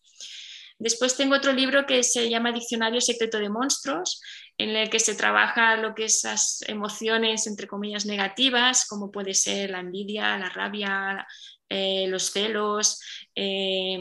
[0.80, 4.21] Después tengo otro libro que se llama Diccionario Secreto de Monstruos,
[4.58, 9.34] en el que se trabaja lo que es las emociones, entre comillas, negativas, como puede
[9.34, 11.28] ser la envidia, la rabia,
[11.74, 13.00] eh, los celos,
[13.34, 13.98] eh,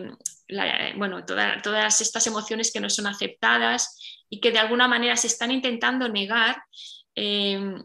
[0.97, 3.97] bueno, todas estas emociones que no son aceptadas
[4.29, 6.61] y que de alguna manera se están intentando negar.
[7.15, 7.77] Eh,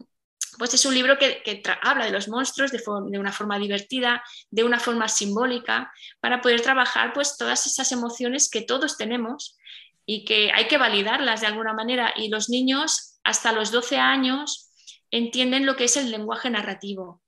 [0.58, 2.82] pues es un libro que, habla de los monstruos de,
[3.16, 8.62] una forma divertida, de una forma simbólica, para poder trabajar pues todas esas emociones que
[8.62, 9.56] todos tenemos
[10.04, 12.12] y que hay que validarlas de alguna manera.
[12.16, 14.72] Y los niños hasta los 12 años
[15.12, 17.22] entienden lo que es el lenguaje narrativo.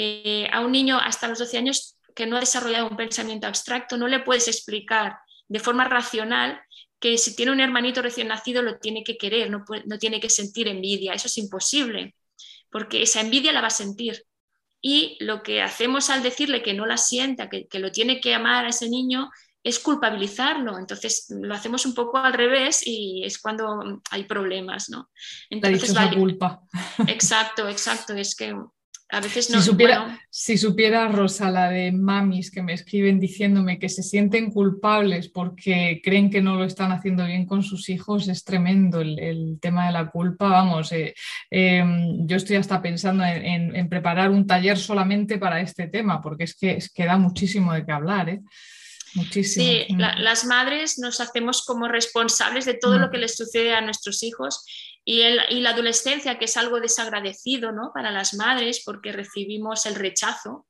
[0.00, 3.96] Eh, a un niño hasta los 12 años que no ha desarrollado un pensamiento abstracto,
[3.96, 6.60] no le puedes explicar de forma racional
[7.00, 9.64] que si tiene un hermanito recién nacido lo tiene que querer, no,
[9.98, 11.14] tiene que sentir envidia.
[11.14, 12.14] Eso es imposible,
[12.70, 14.24] porque esa envidia la va a sentir.
[14.80, 18.66] Y lo que hacemos al decirle que no la sienta, que, lo tiene que amar
[18.66, 19.30] a ese niño,
[19.64, 20.78] es culpabilizarlo.
[20.78, 25.10] Entonces lo hacemos un poco al revés y es cuando hay problemas, ¿no?
[25.50, 26.60] Entonces, la culpa.
[27.08, 28.14] Exacto, exacto.
[28.14, 28.54] Es que
[29.10, 29.60] a veces no.
[29.60, 34.50] Si supiera, si supiera, Rosa, la de mamis que me escriben diciéndome que se sienten
[34.50, 39.58] culpables porque creen que no lo están haciendo bien con sus hijos, es tremendo el,
[39.62, 40.48] tema de la culpa.
[40.48, 41.14] Vamos, eh,
[41.50, 46.54] em, yo estoy hasta pensando en, preparar un taller solamente para este tema, porque es
[46.54, 48.28] que, es que da muchísimo de qué hablar.
[48.28, 48.40] ¿eh?
[49.14, 49.64] Muchísimo.
[49.64, 53.10] Sí, las madres nos hacemos como responsables de todo lo mm.
[53.10, 54.64] que les sucede a nuestros hijos
[55.10, 57.92] y, la adolescencia, que es algo desagradecido ¿no?
[57.94, 60.66] para las madres porque recibimos el rechazo.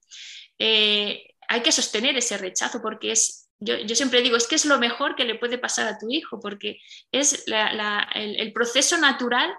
[0.61, 4.79] Eh, hay que sostener ese rechazo porque es, yo, siempre digo, es que es lo
[4.79, 6.79] mejor que le puede pasar a tu hijo porque
[7.11, 9.53] es el, proceso natural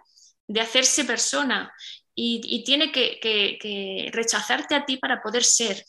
[0.48, 1.74] de hacerse persona
[2.16, 5.84] y, tiene que rechazarte a ti para poder ser.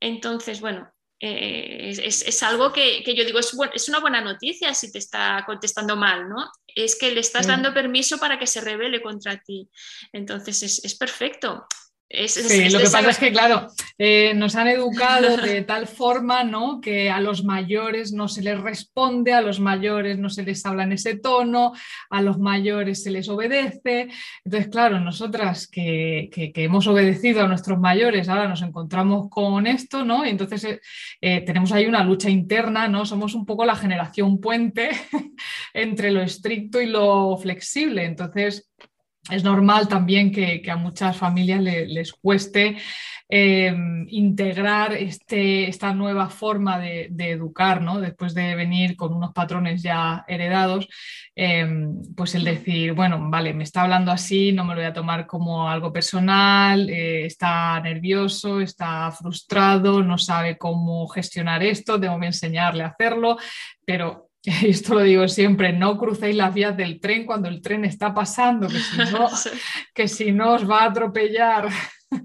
[0.00, 0.90] Entonces, bueno,
[1.20, 5.96] eh, es, algo que, yo digo, es, es, una buena noticia si te está contestando
[5.96, 6.50] mal, ¿no?
[6.66, 9.68] Es que le estás dando permiso para que se revele contra ti.
[10.12, 11.66] Entonces es, perfecto
[12.10, 13.68] sí, lo que pasa es que, claro,
[13.98, 16.80] eh, nos han educado de tal forma ¿no?
[16.80, 20.84] que a los mayores no se les responde, a los mayores no se les habla
[20.84, 21.72] en ese tono,
[22.08, 24.08] a los mayores se les obedece.
[24.44, 30.24] Entonces, claro, nosotras que, hemos obedecido a nuestros mayores, ahora nos encontramos con esto, ¿no?
[30.24, 30.80] Y entonces eh,
[31.20, 33.04] eh, tenemos ahí una lucha interna, ¿no?
[33.04, 34.90] Somos un poco la generación puente
[35.74, 38.04] entre lo estricto y lo flexible.
[38.04, 38.67] Entonces,
[39.30, 42.76] es normal también que, a muchas familias les cueste
[43.30, 43.74] eh,
[44.08, 48.00] integrar este, esta nueva forma de, educar, ¿no?
[48.00, 50.88] después de venir con unos patrones ya heredados,
[51.36, 51.68] eh,
[52.16, 55.26] pues el decir, bueno, vale, me está hablando así, no me lo voy a tomar
[55.26, 62.26] como algo personal, eh, está nervioso, está frustrado, no sabe cómo gestionar esto, tengo que
[62.26, 63.36] enseñarle a hacerlo,
[63.84, 64.27] pero
[64.64, 68.68] esto lo digo siempre, no crucéis las vías del tren cuando el tren está pasando,
[68.68, 69.28] que si no,
[69.94, 71.68] que si no os va a atropellar.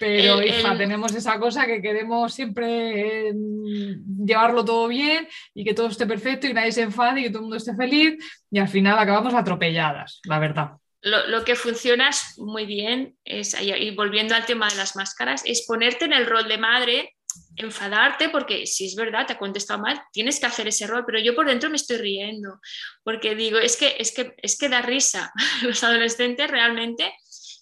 [0.00, 5.88] Pero, hija, tenemos esa cosa que queremos siempre em, llevarlo todo bien y que todo
[5.88, 8.16] esté perfecto y nadie se enfade y que todo el mundo esté feliz
[8.50, 10.70] y al final acabamos atropelladas, la verdad.
[11.02, 15.66] Lo, lo, que funciona muy bien, es, y volviendo al tema de las máscaras, es
[15.66, 17.14] ponerte en el rol de madre
[17.60, 21.18] enfadarte porque si es verdad, te ha contestado mal, tienes que hacer ese rol, pero
[21.18, 22.60] yo por dentro me estoy riendo
[23.02, 25.32] porque digo, es que, es que, es que da risa.
[25.62, 27.12] Los adolescentes realmente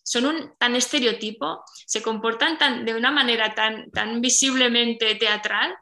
[0.02, 5.74] son un tan estereotipo, se comportan tan, de una manera tan, tan visiblemente teatral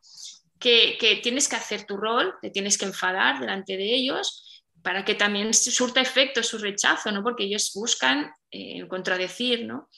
[0.59, 4.43] que, que tienes que hacer tu rol, te tienes que enfadar delante de ellos
[4.87, 7.25] para que también surta efecto su rechazo, ¿no?
[7.25, 9.89] Porque ellos buscan eh, contradecir, ¿no?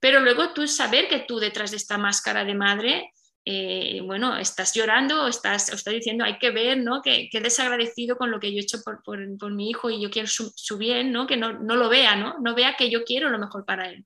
[0.00, 3.12] Pero luego tú saber que tú detrás de esta máscara de madre,
[3.44, 7.00] eh, bueno, estás llorando o estás, estás diciendo, hay que ver, ¿no?
[7.00, 10.02] Que, que, desagradecido con lo que yo he hecho por, por, por mi hijo y
[10.02, 11.26] yo quiero su, su, bien, ¿no?
[11.26, 12.36] Que no, no lo vea, ¿no?
[12.40, 14.04] No vea que yo quiero lo mejor para él.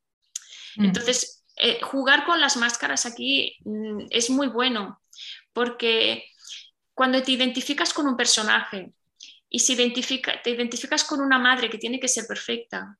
[0.76, 0.84] Mm.
[0.84, 5.00] Entonces, eh, jugar con las máscaras aquí mm, es muy bueno,
[5.52, 6.24] porque
[6.94, 8.92] cuando te identificas con un personaje
[9.48, 12.96] y si identifica, te identificas con una madre que tiene que ser perfecta,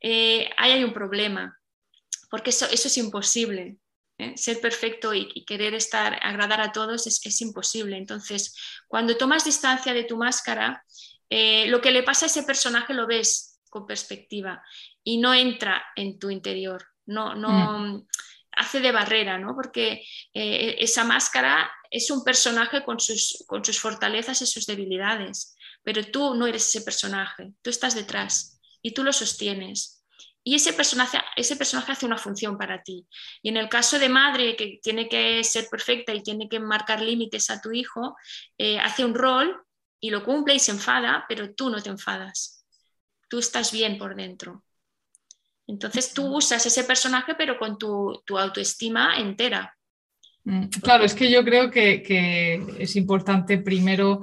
[0.00, 1.58] eh, ahí hay un problema,
[2.28, 3.76] porque eso, eso es imposible.
[4.22, 4.32] ¿Eh?
[4.36, 7.96] Ser perfecto y, querer estar, agradar a todos es, es, imposible.
[7.96, 8.54] Entonces,
[8.88, 10.84] cuando tomas distancia de tu máscara,
[11.30, 14.62] lo que le pasa a ese personaje lo ves con perspectiva
[15.02, 18.06] y no entra en tu interior no, no mm.
[18.52, 19.54] hace de barrera, ¿no?
[19.54, 20.04] Porque
[20.34, 26.04] eh, esa máscara es un personaje con sus, con sus fortalezas y sus debilidades, pero
[26.04, 30.01] tú no eres ese personaje, tú estás detrás y tú lo sostienes.
[30.44, 33.06] Y ese personaje, ese personaje hace una función para ti.
[33.42, 37.00] Y en el caso de madre que tiene que ser perfecta y tiene que marcar
[37.00, 38.16] límites a tu hijo,
[38.58, 39.64] eh, hace un rol
[40.00, 42.66] y lo cumple y se enfada, pero tú no te enfadas.
[43.28, 44.64] Tú estás bien por dentro.
[45.66, 49.76] Entonces tú usas ese personaje pero con tu, autoestima entera.
[50.44, 54.22] Mm, claro, es que yo creo que, es importante primero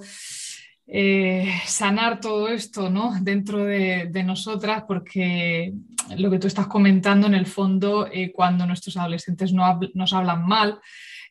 [0.92, 3.14] eh, sanar todo esto ¿no?
[3.22, 5.72] dentro de, nosotras porque
[6.18, 10.48] lo que tú estás comentando en el fondo, eh, cuando nuestros adolescentes no nos hablan
[10.48, 10.80] mal,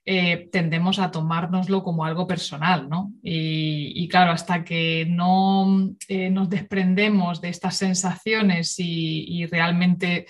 [0.05, 3.13] eh, tendemos a tomárnoslo como algo personal, ¿no?
[3.21, 5.91] Y, claro, hasta que no
[6.31, 10.27] nos desprendemos de estas sensaciones y, realmente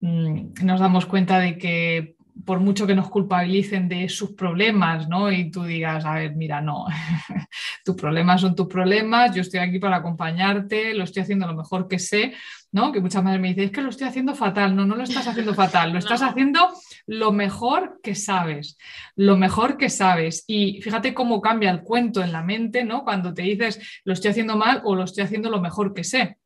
[0.00, 5.30] mm, nos damos cuenta de que por mucho que nos culpabilicen de sus problemas, ¿no?
[5.30, 6.86] Y tú digas, a ver, mira, no,
[7.84, 11.88] tus problemas son tus problemas, yo estoy aquí para acompañarte, lo estoy haciendo lo mejor
[11.88, 12.34] que sé,
[12.72, 12.92] ¿no?
[12.92, 15.26] Que muchas veces me dicen, es que lo estoy haciendo fatal, no, no lo estás
[15.26, 16.72] haciendo fatal, lo estás haciendo
[17.06, 18.78] lo mejor que sabes,
[19.16, 20.44] lo mejor que sabes.
[20.46, 23.04] Y fíjate cómo cambia el cuento en la mente, ¿no?
[23.04, 26.37] Cuando te dices, lo estoy haciendo mal o lo estoy haciendo lo mejor que sé.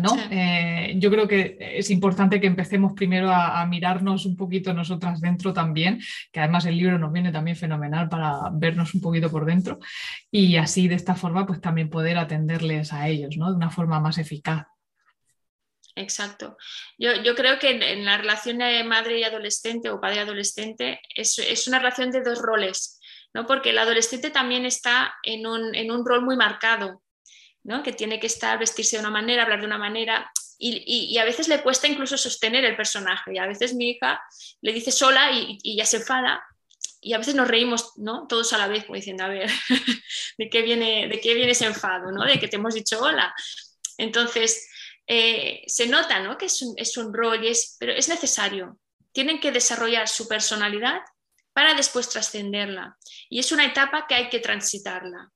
[0.00, 0.16] ¿No?
[0.30, 5.52] Eh, yo creo que es importante que empecemos primero a, mirarnos un poquito nosotras dentro
[5.52, 6.00] también,
[6.30, 9.78] que además el libro nos viene también fenomenal para vernos un poquito por dentro
[10.30, 13.50] y así de esta forma pues también poder atenderles a ellos, ¿no?
[13.50, 14.66] De una forma más eficaz.
[15.94, 16.56] Exacto.
[16.98, 21.38] Yo, creo que en, la relación de madre y adolescente o padre y adolescente es,
[21.38, 22.98] es una relación de dos roles,
[23.34, 23.46] ¿no?
[23.46, 27.01] Porque el adolescente también está en un, en un rol muy marcado,
[27.84, 30.30] que tiene que estar, vestirse de una manera, hablar de una manera,
[30.64, 33.34] y, a veces le cuesta incluso sostener el personaje.
[33.34, 34.22] Y a veces mi hija
[34.60, 36.44] le dice sola y, ya se enfada,
[37.00, 38.26] y a veces nos reímos ¿no?
[38.28, 39.50] todos a la vez, como diciendo, a ver,
[40.38, 42.12] ¿de qué viene, de qué viene ese enfado?
[42.12, 42.24] ¿no?
[42.24, 43.34] De que te hemos dicho hola.
[43.98, 44.68] Entonces,
[45.08, 46.38] eh, se nota ¿no?
[46.38, 48.78] que es un, es un rol, es, pero es necesario.
[49.10, 51.00] Tienen que desarrollar su personalidad
[51.52, 52.96] para después trascenderla.
[53.28, 55.32] Y es una etapa que hay que transitarla.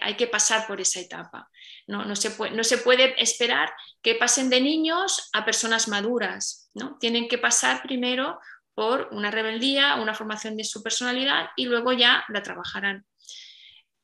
[0.00, 1.48] Hay, que pasar por esa etapa.
[1.86, 3.72] No, no, se puede, no, se puede, esperar
[4.02, 6.70] que pasen de niños a personas maduras.
[6.74, 6.96] ¿no?
[6.98, 8.38] Tienen que pasar primero
[8.74, 13.06] por una rebeldía, una formación de su personalidad y luego ya la trabajarán.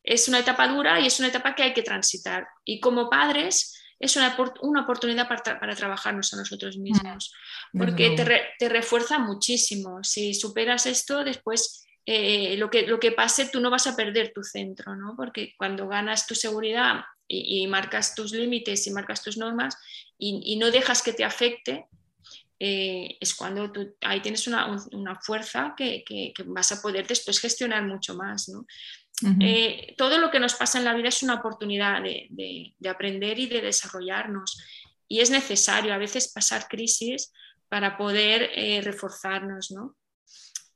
[0.02, 2.46] Es una etapa dura y es una etapa que hay que transitar.
[2.64, 7.32] Y como padres es una, una oportunidad para, para, trabajarnos a nosotros mismos,
[7.72, 10.02] porque te, te refuerza muchísimo.
[10.02, 14.32] Si superas esto, después eh, lo, que, lo que pase, tú no vas a perder
[14.34, 15.14] tu centro, ¿no?
[15.16, 19.76] Porque cuando ganas tu seguridad y, marcas tus límites y marcas tus normas
[20.18, 21.86] y, no dejas que te afecte,
[22.58, 27.40] eh, es cuando tú ahí tienes una, una fuerza que, que, vas a poder después
[27.40, 28.66] gestionar mucho más, ¿no?
[29.40, 32.88] Eh, todo lo que nos pasa en la vida es una oportunidad de, de, de
[32.88, 34.60] aprender y de desarrollarnos.
[35.06, 37.32] Y es necesario a veces pasar crisis
[37.68, 38.50] para poder
[38.84, 39.96] reforzarnos, ¿no?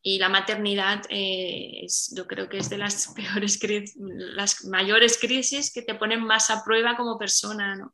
[0.09, 3.59] Y la maternidad eh, es, yo creo que es de las peores
[3.99, 7.93] las mayores crisis que te ponen más a prueba como persona, ¿no?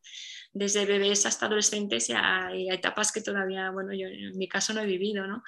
[0.53, 4.83] desde bebés hasta adolescentes y a, etapas que todavía, bueno, yo en mi caso no
[4.83, 5.43] he vivido, ¿no?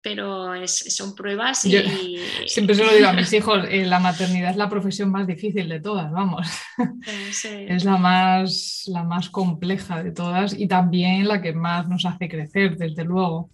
[0.00, 1.72] Pero son pruebas y...
[2.46, 5.68] siempre se lo digo a mis hijos, eh, la maternidad es la profesión más difícil
[5.68, 6.46] de todas, vamos.
[7.42, 12.28] Es la más, la más compleja de todas y también la que más nos hace
[12.28, 13.50] crecer, desde luego.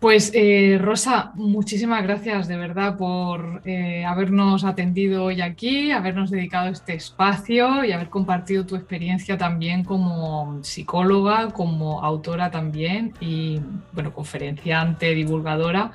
[0.00, 6.68] Pues eh, Rosa, muchísimas gracias de verdad por eh, habernos atendido hoy aquí, habernos dedicado
[6.68, 13.60] este espacio y haber compartido tu experiencia también como psicóloga, como autora también y
[13.92, 15.90] bueno, conferenciante, divulgadora.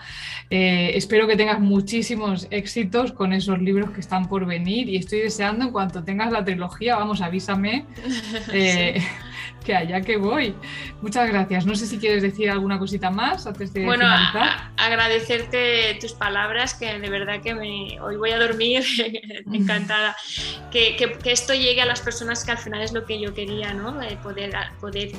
[0.49, 5.19] Eh, espero que tengas muchísimos éxitos con esos libros que están por venir y estoy
[5.19, 7.85] deseando en cuanto tengas la trilogía, vamos, avísame.
[9.65, 10.55] que allá que voy.
[11.01, 11.65] Muchas gracias.
[11.65, 14.05] No sé si quieres decir alguna cosita más antes de bueno,
[14.77, 18.83] agradecerte tus palabras, que de verdad que me, hoy voy a dormir
[19.53, 20.15] encantada.
[20.71, 23.73] Que, que, esto llegue a las personas que al final es lo que yo quería,
[23.73, 23.99] ¿no?
[24.21, 25.11] poder, poder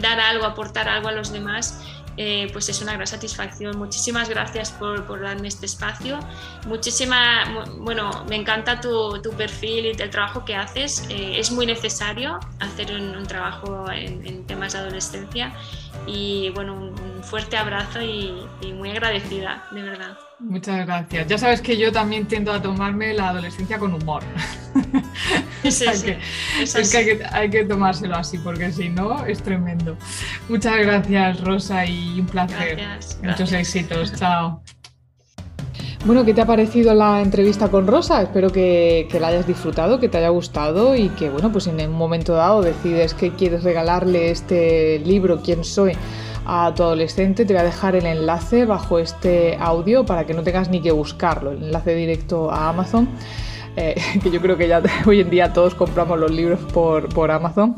[0.00, 1.82] dar algo, aportar algo a los demás
[2.18, 3.78] eh, pues es una gran satisfacción.
[3.78, 6.18] Muchísimas gracias por, por darme este espacio.
[6.66, 11.04] Muchísima, bueno, me encanta tu, tu perfil y el trabajo que haces.
[11.08, 15.52] Eh, es muy necesario hacer un, trabajo en, temas de adolescencia
[16.06, 20.27] y bueno, un, fuerte abrazo y, y muy agradecida, de verdad.
[20.40, 21.26] Muchas gracias.
[21.26, 24.22] Ya sabes que yo también tiendo a tomarme la adolescencia con humor.
[25.64, 29.96] es, que, hay, que, tomárselo así, porque si no, es tremendo.
[30.48, 32.78] Muchas gracias, Rosa, y un placer.
[33.22, 34.14] Muchos éxitos.
[34.14, 34.62] Chao.
[36.04, 38.22] Bueno, ¿qué te ha parecido la entrevista con Rosa?
[38.22, 41.80] Espero que, que, la hayas disfrutado, que te haya gustado y que, bueno, pues en
[41.80, 45.96] un momento dado decides que quieres regalarle este libro, ¿Quién soy?
[46.48, 50.42] A tu adolescente, te voy a dejar el enlace bajo este audio para que no
[50.42, 53.06] tengas ni que buscarlo, el enlace directo a Amazon,
[53.76, 57.76] eh, que yo creo que ya hoy en día todos compramos los libros por, Amazon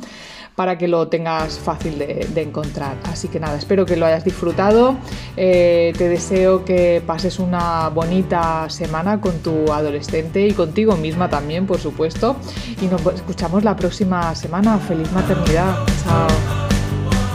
[0.55, 2.97] para que lo tengas fácil de, encontrar.
[3.05, 4.95] Así que nada, espero que lo hayas disfrutado.
[5.37, 11.67] Eh, te deseo que pases una bonita semana con tu adolescente y contigo misma también,
[11.67, 12.37] por supuesto.
[12.83, 14.79] Y nos escuchamos la próxima semana.
[14.79, 15.77] Feliz maternidad.
[16.05, 16.60] Chao.